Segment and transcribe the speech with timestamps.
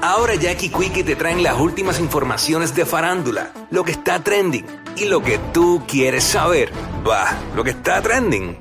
[0.00, 4.66] Ahora Jackie Quickie te traen las últimas informaciones de farándula, lo que está trending
[4.96, 6.70] y lo que tú quieres saber.
[7.08, 8.58] Va, lo que está trending.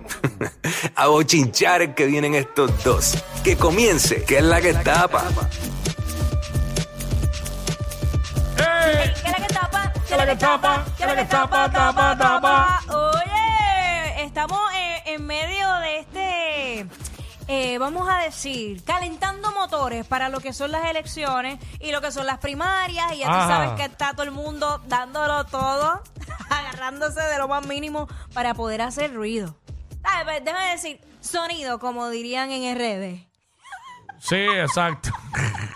[0.95, 3.17] a bochinchar que vienen estos dos.
[3.43, 5.23] Que comience, que es la que tapa.
[8.57, 9.13] ¡Ey!
[9.21, 9.93] ¿Qué es la que tapa?
[10.07, 10.85] ¿Qué es la que tapa?
[10.97, 12.81] ¿Qué es la que tapa, tapa, tapa?
[12.87, 14.59] Oye, estamos
[15.05, 16.14] en medio de este,
[17.47, 22.11] eh, vamos a decir, calentando motores para lo que son las elecciones y lo que
[22.11, 23.13] son las primarias.
[23.13, 23.47] Y ya tú Ajá.
[23.47, 26.01] sabes que está todo el mundo dándolo todo,
[26.49, 29.55] agarrándose de lo más mínimo para poder hacer ruido.
[30.01, 30.25] ¿Sabes?
[30.25, 33.27] Pues, Déjame decir, sonido, como dirían en RD.
[34.19, 35.11] Sí, exacto.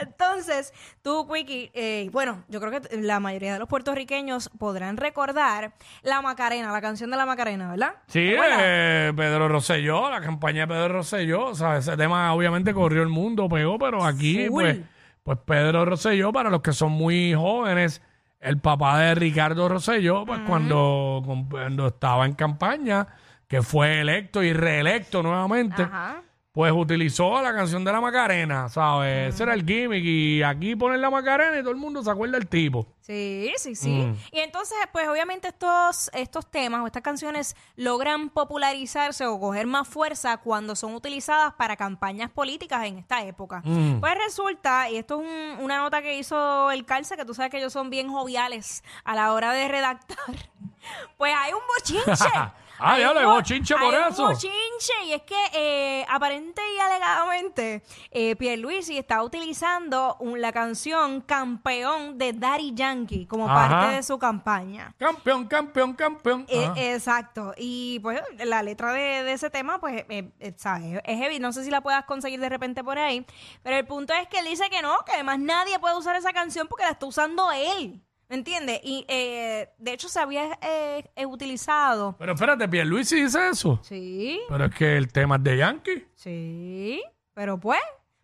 [0.00, 5.72] Entonces, tú, Quickie, eh, bueno, yo creo que la mayoría de los puertorriqueños podrán recordar
[6.02, 7.94] la Macarena, la canción de la Macarena, ¿verdad?
[8.06, 13.02] Sí, eh, Pedro Rosselló, la campaña de Pedro Rosselló, o sea, ese tema obviamente corrió
[13.02, 14.62] el mundo, pegó, pero aquí, Full.
[14.62, 14.78] pues,
[15.22, 18.02] pues Pedro Rosselló, para los que son muy jóvenes,
[18.40, 23.06] el papá de Ricardo Rosselló, pues cuando, cuando estaba en campaña,
[23.48, 26.22] que fue electo y reelecto nuevamente, Ajá.
[26.52, 29.34] Pues utilizó la canción de la Macarena, ¿sabes?
[29.34, 32.36] Ese era el gimmick y aquí ponen la Macarena y todo el mundo se acuerda
[32.38, 32.86] del tipo.
[33.00, 33.90] Sí, sí, sí.
[33.90, 34.16] Mm.
[34.32, 39.86] Y entonces, pues obviamente estos, estos temas o estas canciones logran popularizarse o coger más
[39.86, 43.62] fuerza cuando son utilizadas para campañas políticas en esta época.
[43.64, 44.00] Mm.
[44.00, 47.50] Pues resulta, y esto es un- una nota que hizo el Calce, que tú sabes
[47.52, 50.16] que ellos son bien joviales a la hora de redactar,
[51.18, 52.24] pues hay un bochinche.
[52.78, 54.22] Ah, Hay diablo, un hay bo- bochinche por hay eso.
[54.22, 60.52] Un bochinche, y es que eh, aparente y alegadamente eh, Pierluisi está utilizando un- la
[60.52, 63.68] canción Campeón de Daddy Yankee como Ajá.
[63.68, 64.94] parte de su campaña.
[64.98, 66.46] Campeón, campeón, campeón.
[66.48, 66.74] Eh, Ajá.
[66.80, 67.54] exacto.
[67.56, 71.00] Y pues la letra de, de ese tema, pues, eh, eh, ¿sabes?
[71.04, 71.38] es heavy.
[71.40, 73.26] No sé si la puedas conseguir de repente por ahí.
[73.62, 76.32] Pero el punto es que él dice que no, que además nadie puede usar esa
[76.32, 78.02] canción porque la está usando él.
[78.28, 78.80] ¿Me entiendes?
[78.84, 82.14] Y eh, de hecho se había eh, eh, utilizado.
[82.18, 83.80] Pero espérate, Pierluisi dice eso.
[83.82, 86.06] Sí, Pero es que el tema es de Yankee.
[86.14, 87.02] sí.
[87.34, 87.78] Pero pues,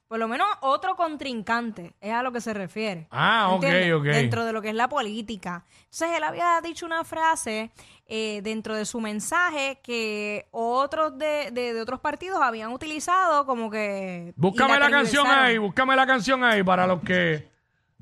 [0.08, 3.06] por lo menos otro contrincante es a lo que se refiere.
[3.12, 3.94] Ah, ok, ¿Entiendes?
[3.94, 4.02] ok.
[4.04, 5.64] Dentro de lo que es la política.
[5.84, 7.70] Entonces, él había dicho una frase
[8.06, 13.70] eh, dentro de su mensaje que otros de, de- de otros partidos habían utilizado como
[13.70, 14.34] que...
[14.36, 17.53] Búscame y la canción ahí, búscame la canción ahí para los que.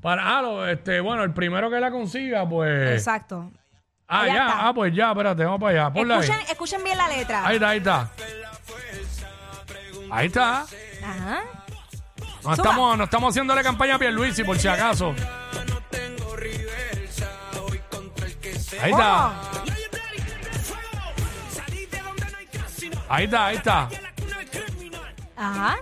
[0.03, 2.91] Para, ah, lo- este, bueno, el primero que la consiga, pues.
[2.99, 3.51] Exacto.
[4.09, 4.69] Ah, Allá ya, está.
[4.69, 5.93] ah, pues ya, espérate, vamos para allá.
[5.93, 6.21] Ponla ahí.
[6.23, 7.47] Escuchen, escuchen bien la letra.
[7.47, 8.11] Ahí está, ahí está.
[10.11, 10.67] Ahí está.
[11.05, 11.41] Ajá.
[12.19, 12.53] No Suba.
[12.55, 15.15] estamos, no estamos haciéndole campaña a Pierluisi, por si acaso.
[18.83, 19.29] Ahí está.
[19.29, 19.33] Oh,
[23.09, 23.89] Ahí está, ahí está.
[25.37, 25.79] Ajá.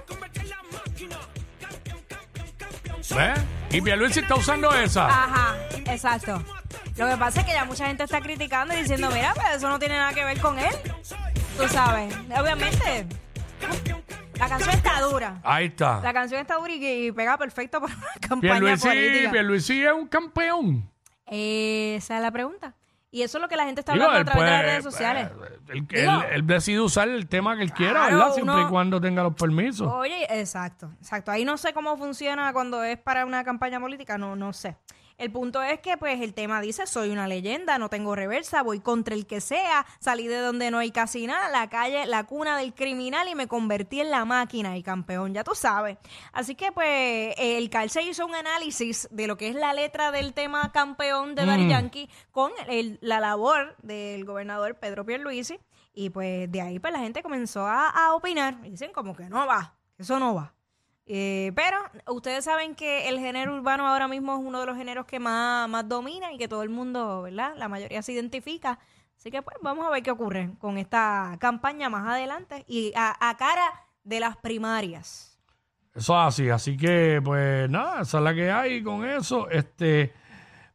[3.16, 3.40] ¿Ves?
[3.70, 5.06] Y Pierluisi está usando esa.
[5.06, 6.42] Ajá, exacto.
[6.96, 9.68] Lo que pasa es que ya mucha gente está criticando y diciendo, mira, pero eso
[9.68, 10.74] no tiene nada que ver con él.
[11.56, 13.06] Tú sabes, obviamente.
[14.38, 15.40] La canción está dura.
[15.44, 16.00] Ahí está.
[16.00, 19.30] La canción está dura y, y pega perfecto para una campaña Pierluisi, política.
[19.30, 20.90] Pierluisi es un campeón.
[21.26, 22.74] Esa es la pregunta.
[23.12, 24.60] Y eso es lo que la gente está Digo, hablando a él través de las
[24.60, 25.30] puede- redes sociales.
[25.68, 28.34] Él, él- Digo- él decide usar el tema que él quiera, Claro, ¿verdad?
[28.34, 29.92] Siempre uno- y cuando tenga los permisos.
[29.92, 31.32] Oye, exacto, exacto.
[31.32, 34.76] Ahí no sé cómo funciona cuando es para una campaña política, no, no sé.
[35.20, 38.80] El punto es que, pues, el tema dice, soy una leyenda, no tengo reversa, voy
[38.80, 42.56] contra el que sea, salí de donde no hay casi nada, la calle, la cuna
[42.56, 45.98] del criminal y me convertí en la máquina y campeón, ya tú sabes.
[46.32, 50.32] Así que, pues, el Calce hizo un análisis de lo que es la letra del
[50.32, 55.60] tema campeón de Daddy Yankee con el- la labor del gobernador Pedro Pierluisi
[55.92, 58.56] y, pues, de ahí, pues, la gente comenzó a, a opinar.
[58.64, 60.54] Y dicen como que no va, que eso no va.
[61.12, 61.76] Eh, pero
[62.06, 65.68] ustedes saben que el género urbano ahora mismo es uno de los géneros que más,
[65.68, 67.54] más domina y que todo el mundo, ¿verdad?
[67.56, 68.78] La mayoría se identifica.
[69.18, 73.36] Así que pues vamos a ver qué ocurre con esta campaña más adelante y a,
[73.36, 75.36] cara de las primarias.
[75.96, 76.48] Eso es así.
[76.48, 79.50] Así que, pues nada, esa es la que hay con eso.
[79.50, 80.12] Este,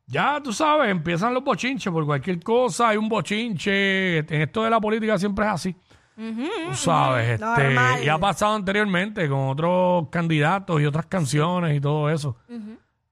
[0.06, 2.90] ya tú sabes, empiezan los bochinches por cualquier cosa.
[2.90, 4.18] Hay un bochinche.
[4.18, 5.76] En esto de la política siempre es así.
[6.16, 8.04] Tú sabes, este, Normal.
[8.04, 12.38] y ha pasado anteriormente con otros candidatos y otras canciones y todo eso.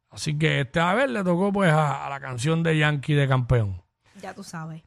[0.09, 3.27] Así que este a ver le tocó pues a, a la canción de Yankee de
[3.27, 3.81] campeón.
[4.21, 4.83] Ya tú sabes.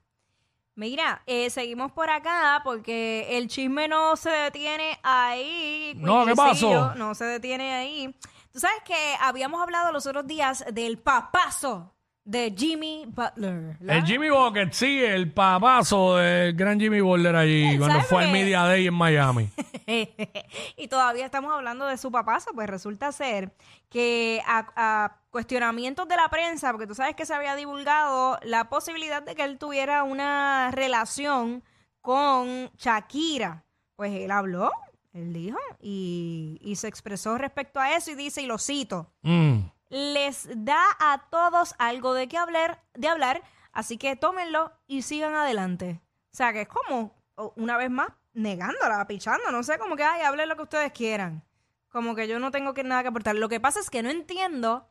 [0.76, 5.94] Mira, eh, seguimos por acá porque el chisme no se detiene ahí.
[5.96, 6.94] No, ¿qué pasó?
[6.94, 8.14] No se detiene ahí.
[8.52, 11.95] Tú sabes que habíamos hablado los otros días del papazo
[12.26, 13.76] de Jimmy Butler.
[13.80, 18.24] El Jimmy Bucket, sí, el papazo del gran Jimmy Butler allí Eh, cuando ¿sabes fue
[18.24, 18.32] al?
[18.32, 19.48] Media Day en Miami.
[20.76, 23.52] y todavía estamos hablando de su papazo, pues resulta ser
[23.88, 28.68] que a, a cuestionamientos de la prensa, porque tú sabes que se había divulgado la
[28.68, 31.62] posibilidad de que él tuviera una relación
[32.00, 33.64] con Shakira,
[33.94, 34.70] pues él habló,
[35.12, 39.60] él dijo, y, y se expresó respecto a eso y dice, y lo cito, Mm.
[39.88, 43.42] Les da a todos algo de qué hablar, de hablar,
[43.72, 46.00] así que tómenlo y sigan adelante.
[46.32, 47.14] O sea, que es como,
[47.54, 51.42] una vez más, negándola, pichando, no sé, como que, ay, hablen lo que ustedes quieran.
[51.88, 53.36] Como que yo no tengo que nada que aportar.
[53.36, 54.90] Lo que pasa es que no entiendo,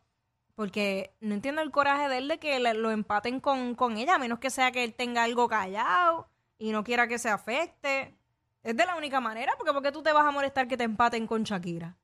[0.55, 4.19] porque no entiendo el coraje de él de que lo empaten con, con ella, a
[4.19, 6.27] menos que sea que él tenga algo callado
[6.57, 8.17] y no quiera que se afecte.
[8.63, 10.83] Es de la única manera, porque ¿por qué tú te vas a molestar que te
[10.83, 11.95] empaten con Shakira?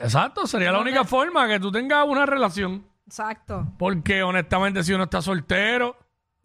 [0.00, 2.86] Exacto, sería la única forma que tú tengas una relación.
[3.06, 3.66] Exacto.
[3.78, 5.96] Porque honestamente si uno está soltero,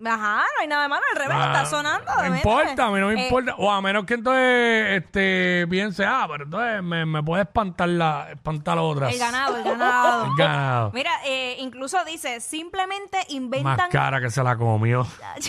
[0.03, 2.11] Ajá, no hay nada de malo, al revés, ah, está sonando.
[2.13, 3.55] No me importa, a mí no me Eh, importa.
[3.57, 8.31] O a menos que entonces este, piense, ah, pero entonces me, me puede espantar, la,
[8.31, 9.13] espantar otras.
[9.13, 10.25] El ganado, el ganado.
[10.31, 10.91] El ganado.
[10.93, 13.89] Mira, eh, incluso dice, simplemente Más inventan...
[13.89, 15.07] cara que se la comió.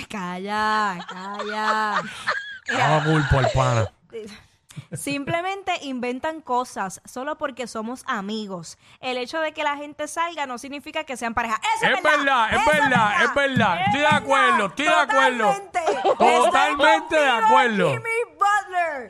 [0.08, 2.02] Calla, calla.
[2.68, 3.90] No culpo al pana.
[4.92, 8.78] Simplemente inventan cosas solo porque somos amigos.
[9.00, 11.60] El hecho de que la gente salga no significa que sean pareja.
[11.76, 13.80] Eso es, Es verdad, es verdad, es verdad.
[13.86, 15.46] Estoy de acuerdo, estoy de acuerdo.
[15.52, 15.80] Totalmente.
[16.18, 17.88] Totalmente de acuerdo.
[17.88, 18.25] Butler.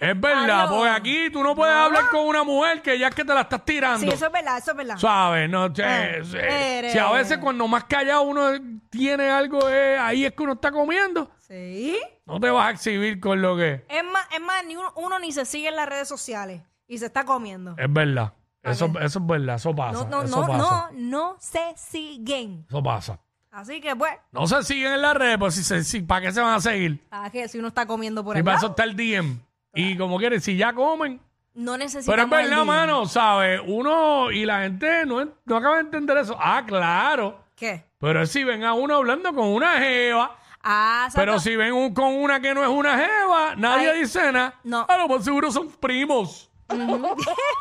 [0.00, 3.24] Es verdad, porque aquí tú no puedes hablar con una mujer que ya es que
[3.24, 4.00] te la estás tirando.
[4.00, 4.96] Sí, eso es verdad, eso es verdad.
[4.98, 5.48] ¿Sabes?
[5.50, 6.36] No, che, sí.
[6.38, 8.50] eres- Si a veces cuando más callado uno
[8.90, 11.30] tiene algo, eh, ahí es que uno está comiendo.
[11.38, 11.98] Sí.
[12.26, 15.18] No te vas a exhibir con lo que Es más, es más, ni uno, uno
[15.18, 17.74] ni se sigue en las redes sociales y se está comiendo.
[17.78, 18.32] es verdad.
[18.62, 19.92] Eso, eso es verdad, eso pasa.
[19.92, 20.58] No, no, eso no, pasa.
[20.58, 22.64] no, no se siguen.
[22.68, 23.18] Eso pasa.
[23.52, 26.32] Así que, pues, No se siguen en las redes, pues si se, si, ¿para qué
[26.32, 27.00] se van a seguir?
[27.08, 27.48] ¿sabes qué?
[27.48, 29.40] Si uno está comiendo por Si ahí, para eso está el DM.
[29.76, 31.20] Y como quieres, si ya comen.
[31.54, 33.60] no necesita Pero es verdad, mano, ¿sabes?
[33.66, 36.36] Uno y la gente no, no acaba de entender eso.
[36.40, 37.40] Ah, claro.
[37.54, 37.84] ¿Qué?
[37.98, 40.36] Pero es si ven a uno hablando con una jeva.
[40.62, 41.20] Ah, exacto.
[41.20, 44.54] Pero si ven un- con una que no es una jeva, nadie Ay, dice nada.
[44.64, 44.84] no.
[44.88, 46.50] A lo más seguro son primos.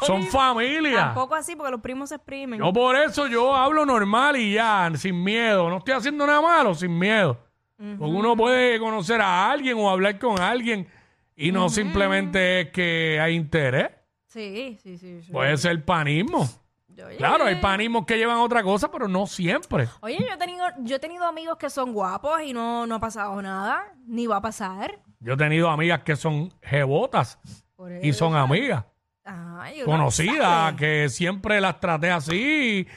[0.06, 0.98] son familia.
[1.06, 2.60] Tampoco así, porque los primos se exprimen.
[2.60, 5.70] Yo por eso yo hablo normal y ya, sin miedo.
[5.70, 7.38] No estoy haciendo nada malo, sin miedo.
[7.78, 10.88] Porque uno puede conocer a alguien o hablar con alguien
[11.36, 13.90] y no simplemente es que hay interés.
[14.28, 15.22] Sí, sí, sí.
[15.22, 15.32] sí.
[15.32, 16.48] Puede ser panismo.
[16.88, 19.88] Yo- Claro, hay panismos que llevan otra cosa, pero no siempre.
[20.02, 23.00] Oye, yo he tenido, yo he tenido amigos que son guapos y no, no ha
[23.00, 25.00] pasado nada, ni va a pasar.
[25.20, 27.38] Yo he tenido amigas que son jebotas
[27.76, 28.86] Por y son amigas.
[29.26, 30.78] Ay, uno conocidas sabe.
[30.78, 32.88] que siempre las traté así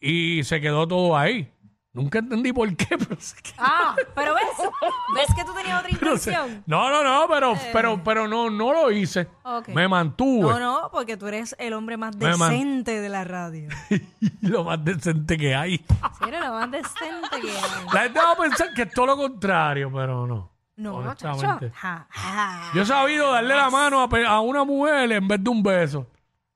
[0.00, 1.50] y se quedó todo ahí.
[2.02, 4.44] Nunca entendí por qué, pero, sé que- Ah, pero ves,
[5.14, 6.62] ves que tú tenías otra pero sé- intención.
[6.66, 9.20] no, no, no, pero, pero, pero no, no lo hice.
[9.22, 9.28] Eh.
[9.42, 9.68] Ok.
[9.68, 10.48] Me mantuve.
[10.48, 13.68] No, no, porque tú eres el hombre más Me man- decente de la radio.
[14.42, 15.78] lo más decente que hay.
[15.78, 15.84] Sí,
[16.28, 17.86] eres lo más decente que hay.
[17.92, 20.50] La gente va a pensar que es todo lo contrario, pero no.
[20.76, 21.30] No, chacho.
[21.30, 21.70] honestamente.
[21.76, 22.70] Ja, ja.
[22.72, 25.60] Yo he sabido darle la mano a, pe- a una mujer en vez de un
[25.60, 26.06] beso.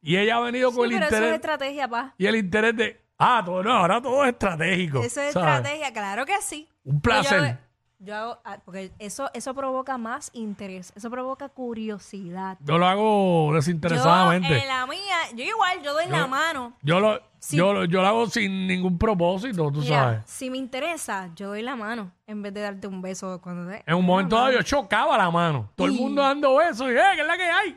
[0.01, 1.35] Y ella ha venido Sí, con el pero eso es interés.
[1.35, 2.15] estrategia, pa.
[2.19, 3.02] y el interés de.
[3.25, 4.99] Ah, todo, no, ahora todo es estratégico.
[4.99, 5.37] Eso es ¿sabes?
[5.37, 6.69] estrategia, claro que sí.
[6.85, 7.59] Un Pero placer.
[7.99, 12.59] Yo, yo hago, ah, porque eso, eso provoca más interés, eso provoca curiosidad.
[12.61, 14.49] Yo lo hago desinteresadamente.
[14.49, 16.73] Yo, en la mía, yo igual, yo doy la mano.
[16.83, 17.57] Yo lo, Sí.
[17.57, 20.23] yo, lo- yo lo hago sin ningún propósito, tú Mira, sabes.
[20.27, 23.83] si me interesa, yo doy la mano en vez de darte un beso cuando te...
[23.87, 25.71] En un momento dado yo chocaba la mano.
[25.77, 27.77] Todo el mundo dando besos y, ¡eh, qué es la que hay!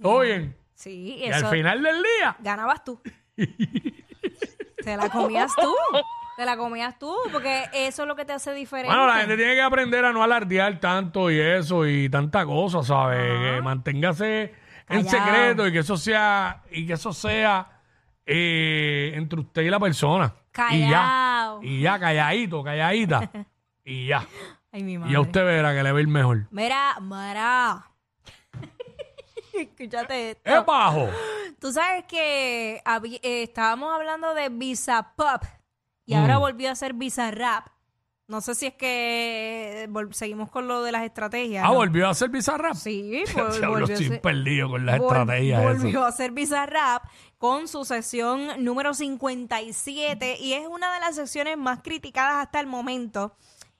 [0.00, 0.56] Todo bien.
[0.74, 3.00] Sí, Y al final del día, ganabas tú.
[4.88, 5.74] te la comías tú.
[6.36, 8.88] Te la comías tú, porque eso es lo que te hace diferente.
[8.88, 12.82] bueno, la gente tiene que aprender a no alardear tanto y eso y tanta cosa,
[12.84, 13.18] ¿sabes?
[13.18, 14.54] Que manténgase
[14.88, 15.10] en Callao.
[15.10, 17.80] secreto y que eso sea, y que eso sea
[18.24, 20.32] eh, entre usted y la persona.
[20.52, 21.60] Callao.
[21.62, 21.78] Y ya.
[21.78, 23.30] Y ya, calladito, calladita.
[23.84, 24.24] y ya.
[24.70, 25.12] Ay, mi Y madre.
[25.12, 26.46] ya usted verá que le va a ir mejor.
[26.52, 27.84] Mira, Mara.
[29.60, 30.50] Escúchate esto.
[30.50, 31.08] Es bajo.
[31.60, 32.76] Tú sabes que
[33.22, 35.42] eh, estábamos hablando de Visa Pop
[36.06, 36.40] y ahora Mm.
[36.40, 37.66] volvió a ser Visa Rap.
[38.28, 41.64] No sé si es que eh, vol- seguimos con lo de las estrategias.
[41.64, 41.76] Ah, ¿no?
[41.76, 42.74] volvió a hacer Bizarrap.
[42.74, 45.62] Sí, vol- Diablo, volvió a estoy ser- perdido con las Vol- estrategias.
[45.62, 45.82] esas.
[45.82, 47.04] Volvió a hacer Bizarrap
[47.38, 52.66] con su sesión número 57 y es una de las sesiones más criticadas hasta el
[52.66, 53.34] momento.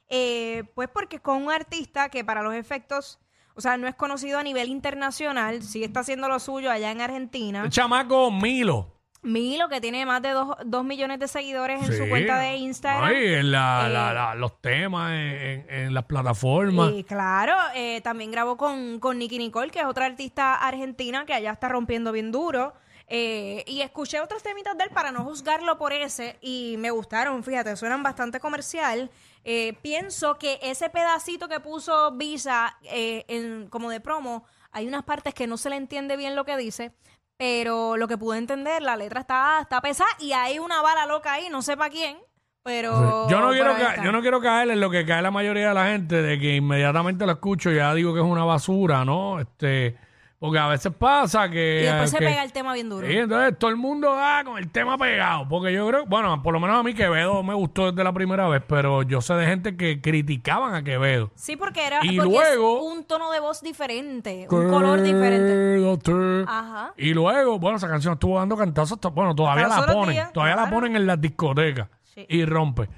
[0.09, 3.19] Eh, pues porque es con un artista que para los efectos,
[3.59, 7.01] o sea, no es conocido a nivel internacional, sí está haciendo lo suyo allá en
[7.01, 7.65] Argentina.
[7.65, 8.95] El chamaco Milo.
[9.21, 10.31] Milo, que tiene más de
[10.65, 12.09] 2 millones de seguidores en su Sí.
[12.09, 13.03] cuenta de Instagram.
[13.11, 16.93] Ay, en la- Eh, la- la- los temas en, en- en las plataformas.
[16.93, 21.35] Y claro, eh, también grabó con, con Nicky Nicole, que es otra artista argentina que
[21.35, 22.75] allá está rompiendo bien duro.
[23.11, 27.43] Eh, y escuché otros temitas de él para no juzgarlo por ese y me gustaron,
[27.43, 29.11] fíjate, suenan bastante comercial.
[29.45, 35.05] Eh, pienso que ese pedacito que puso Visa eh, en, como de promo, hay unas
[35.05, 36.93] partes que no se le entiende bien lo que dice,
[37.39, 41.33] pero lo que pude entender, la letra está, está pesada y hay una bala loca
[41.33, 42.19] ahí, no sé para quién,
[42.63, 43.27] pero...
[43.31, 45.75] yo, no quiero ca- yo no quiero caer en lo que cae la mayoría de
[45.75, 49.41] la gente, de que inmediatamente lo escucho y ya digo que es una basura, ¿no?
[49.41, 49.97] Este,
[50.41, 51.81] porque a veces pasa que...
[51.83, 53.05] Y después se que- pega el tema bien duro.
[53.07, 55.49] Sí, entonces todo el mundo va con el tema pegado.
[55.49, 58.47] Porque yo creo, bueno, por lo menos a mí Quevedo me gustó desde la primera
[58.49, 61.33] vez, pero yo sé de gente que criticaban a Quevedo.
[61.35, 65.81] Sí, porque era Y porque luego- es un tono de voz diferente, un color diferente.
[66.05, 66.45] Quédate.
[66.47, 66.93] Ajá.
[66.97, 68.93] Y luego, bueno, esa canción estuvo dando cantazos.
[68.99, 70.15] hasta- Bueno, todavía Hasta la otros ponen.
[70.15, 70.77] días, todavía la claro.
[70.77, 71.89] ponen en las discotecas.
[72.15, 72.25] Sí.
[72.29, 72.89] Y rompe.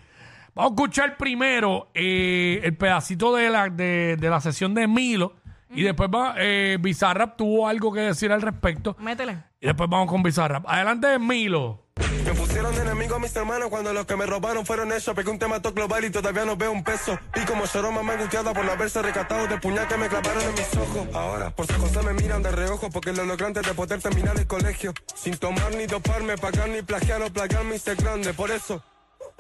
[0.55, 5.35] Vamos a escuchar primero eh, el pedacito de la, de, de la sesión de Milo.
[5.71, 8.97] Y después va, eh, Bizarrap tuvo algo que decir al respecto.
[8.99, 9.45] Métele.
[9.61, 10.67] Y después vamos con Bizarrap.
[10.67, 11.87] Adelante, Milo.
[12.25, 15.11] Me pusieron de enemigo a mis hermanos cuando los que me robaron fueron ellos.
[15.15, 17.19] Pegué un tema todo global y todavía no veo un peso.
[17.35, 20.53] Y como lloró mamá angustiada por no haberse recatado de puñal que me clavaron en
[20.53, 21.09] mis ojos.
[21.15, 24.37] Ahora, por si cosas me miran de reojo porque lo logré antes de poder terminar
[24.39, 24.93] el colegio.
[25.15, 28.33] Sin tomar ni doparme, pagar ni plagiar o plagiar me hice grande.
[28.35, 28.83] Por eso,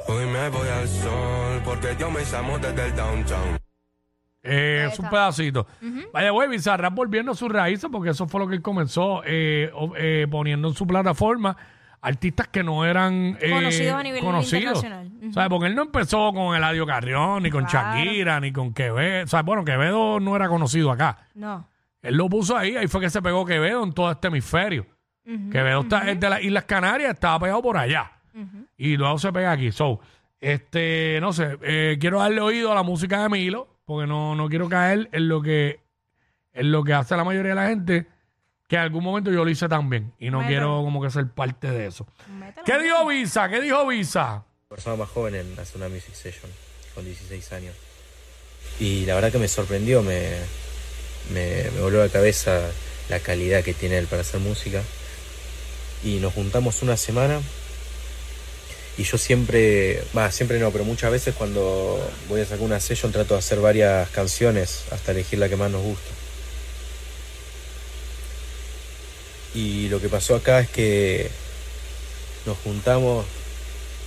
[0.08, 3.69] hoy me voy al sol porque Dios me llamó desde el downtown.
[4.42, 5.66] Eh, es un pedacito.
[6.12, 9.70] Vaya, güey, Bizarrap volviendo a sus raíces, porque eso fue lo que él comenzó eh,
[9.74, 11.56] o- eh, poniendo en su plataforma
[12.02, 15.10] artistas que no eran eh, Conocidos a nivel internacional.
[15.20, 15.32] Ujú.
[15.34, 15.48] ¿Sabes?
[15.50, 17.98] Porque él no empezó con Eladio Carrión, ni con Claro.
[17.98, 19.24] Shakira, ni con Quevedo.
[19.24, 21.18] O sea, bueno, Quevedo no era conocido acá.
[21.34, 21.68] No.
[22.00, 24.86] Él lo puso ahí, ahí fue que se pegó Quevedo en todo este hemisferio.
[25.52, 28.10] Quevedo está, es de las Islas Canarias, estaba pegado por allá.
[28.78, 29.70] Y luego se pega aquí.
[29.70, 30.00] So,
[30.40, 34.48] este, no sé, eh, quiero darle oído a la música de Milo, porque no, no
[34.48, 35.80] quiero caer en lo que
[36.52, 38.06] en lo que hace la mayoría de la gente,
[38.68, 40.12] que en algún momento yo lo hice también.
[40.20, 42.06] Y no quiero como que ser parte de eso.
[42.64, 43.48] ¿Qué dijo Visa?
[43.48, 44.44] ¿Qué dijo Visa?
[44.68, 46.48] persona más joven en hacer una music session
[46.94, 47.74] con 16 años.
[48.78, 50.36] Y la verdad que me sorprendió, me,
[51.34, 52.60] me, me voló la cabeza
[53.08, 54.84] la calidad que tiene él para hacer música.
[56.04, 57.40] Y nos juntamos una semana
[59.00, 63.10] y yo siempre, va, siempre no, pero muchas veces cuando voy a sacar una session
[63.10, 66.10] trato de hacer varias canciones hasta elegir la que más nos gusta.
[69.54, 71.30] Y lo que pasó acá es que
[72.44, 73.24] nos juntamos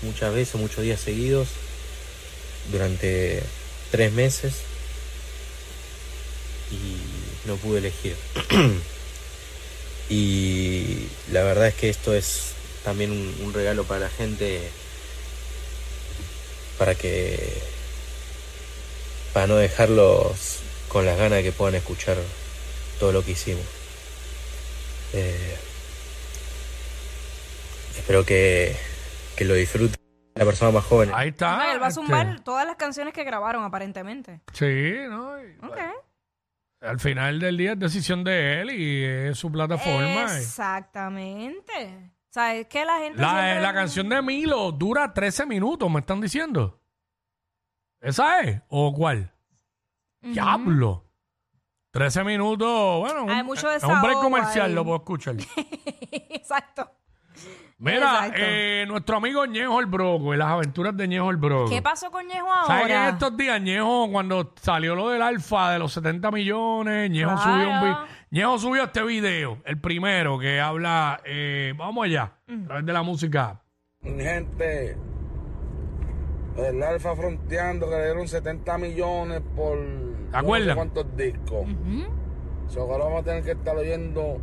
[0.03, 1.47] muchas veces, muchos días seguidos,
[2.71, 3.41] durante
[3.89, 4.53] tres meses
[6.69, 8.15] y no pude elegir.
[10.11, 14.69] y la verdad es que esto es también un, un regalo para la gente,
[16.77, 17.61] para que,
[19.33, 20.59] para no dejarlos
[20.89, 22.17] con las ganas de que puedan escuchar
[22.99, 23.63] todo lo que hicimos.
[25.13, 25.57] Eh,
[27.97, 28.75] espero que,
[29.35, 29.95] que lo disfruten
[30.35, 31.11] la persona más joven.
[31.13, 31.71] Ahí está.
[31.73, 34.41] Él va a este, zumbar todas las canciones que grabaron, aparentemente.
[34.53, 35.39] Sí, ¿no?
[35.41, 35.77] Y, Ok.
[36.81, 40.25] Al final del día es decisión de él y es su plataforma.
[40.33, 42.11] y- Exactamente.
[42.33, 43.21] Sea, es que la gente.
[43.21, 46.81] La, siempre- la canción de Milo dura 13 minutos, me están diciendo.
[48.01, 48.61] ¿Esa es?
[48.69, 49.31] ¿O cuál?
[50.23, 50.33] Ujú.
[50.33, 51.05] Diablo.
[51.91, 54.73] 13 minutos, bueno, Hay un- mucho es un break desahogo comercial, ahí.
[54.73, 55.35] lo puedo escuchar.
[56.11, 56.89] Exacto.
[57.83, 57.97] Mira,
[58.27, 58.37] Exacto.
[58.39, 61.69] eh, nuestro amigo Ñejo el Broco y las aventuras de Ñejo el Broco.
[61.69, 63.09] ¿Qué pasó con Ñejo ¿Sabes que en ahora?
[63.11, 67.41] estos días Ñejo, cuando salió lo del alfa de los 70 millones, Ñejo Claro.
[67.43, 67.97] subió un vi-
[68.39, 72.63] Ñejo subió este video, el primero que habla, eh, vamos allá, Mm.
[72.63, 73.61] a través de la música.
[74.01, 74.97] Mi gente,
[76.57, 79.77] el Alfa fronteando que le dieron 70 millones por
[80.31, 80.67] ¿Te acuerdas?
[80.67, 81.65] no sé cuántos discos.
[82.69, 84.37] So, que ahora vamos a tener que estar oyendo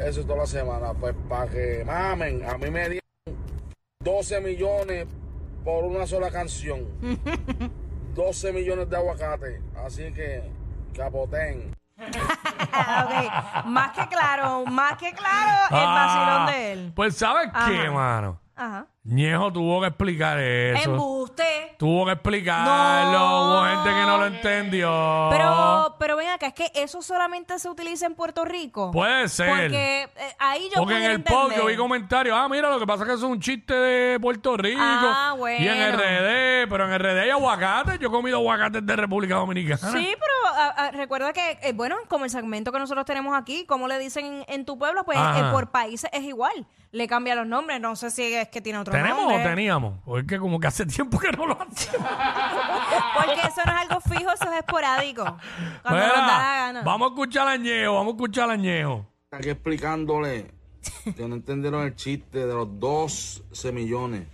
[0.00, 0.92] eso toda la semana.
[0.94, 3.00] Pues para que mamen, a mí me dieron
[4.02, 5.06] 12 millones
[5.64, 6.86] por una sola canción.
[8.14, 9.60] 12 millones de aguacate.
[9.84, 10.42] Así que
[10.94, 11.74] capoten.
[12.72, 13.08] Ah,
[13.62, 13.66] ok.
[13.66, 16.92] Más que claro, más que claro el vacilón Ah, de él.
[16.94, 18.40] Pues ¿sabes qué, mano?
[18.56, 18.86] Ajá.
[19.04, 20.90] Ñejo tuvo que explicar eso.
[20.90, 21.13] Embuste.
[21.78, 23.50] Tuvo que explicarlo, No.
[23.58, 25.28] hubo gente que no lo entendió.
[25.30, 28.90] Pero, pero ven acá, es que eso solamente se utiliza en Puerto Rico.
[28.90, 29.48] Puede ser.
[29.48, 32.78] Porque eh, ahí yo Porque en pudiera el post yo vi comentarios, ah, mira, lo
[32.78, 34.80] que pasa es que eso es un chiste de Puerto Rico.
[34.82, 35.96] Ah, Y en bueno.
[35.98, 37.98] RD, pero en RD hay aguacates.
[37.98, 39.90] Yo he comido aguacates de República Dominicana.
[39.92, 43.64] Sí, pero ah, ah, recuerda que, eh, bueno, como el segmento que nosotros tenemos aquí,
[43.66, 45.48] como le dicen en, en tu pueblo, pues Ajá.
[45.48, 46.66] eh, por países es igual.
[46.92, 47.80] Le cambia los nombres.
[47.80, 49.40] No sé si es que tiene otro ¿Tenemos nombre.
[49.44, 49.94] o teníamos?
[50.04, 51.73] Porque como que hace tiempo que no lo hacemos.
[53.14, 55.24] Porque eso no es algo fijo, eso es esporádico.
[55.82, 56.82] Cuando Mira, nos da la gana.
[56.82, 59.06] Vamos a escuchar a Añejo, vamos a escuchar a Añejo.
[59.30, 60.52] Aquí explicándole
[61.16, 64.26] que no entendieron el chiste de los dos semillones.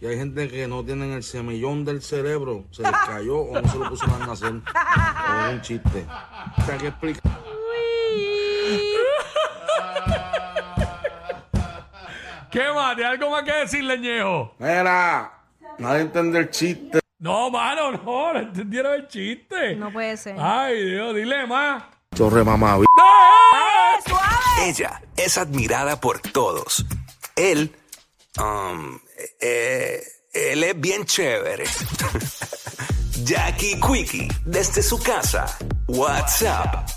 [0.00, 3.68] Y hay gente que no tienen el semillón del cerebro, se les cayó o no
[3.68, 4.52] se lo pusieron a nacer.
[4.52, 6.06] O es un chiste.
[6.56, 7.20] O sea, que explica.
[12.50, 12.94] ¿Qué más?
[12.94, 14.54] ¿Tienes algo más que decirle, Añejo?
[14.58, 15.37] Mira,
[15.78, 17.00] nadie entiende el chiste.
[17.18, 19.74] No, mano, no, no entendieron el chiste.
[19.76, 20.36] No puede ser.
[20.38, 21.82] Ay, Dios, dile más.
[22.14, 22.86] Chorre mamá, ¡Eh!
[24.62, 26.84] Ella es admirada por todos.
[27.36, 27.74] Él,
[28.38, 28.98] um,
[29.40, 31.64] eh, él es bien chévere.
[33.24, 35.46] Jackie Quickie, desde su casa.
[35.86, 36.88] WhatsApp